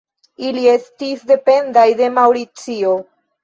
[0.47, 2.99] Ili estis dependaj de Maŭricio.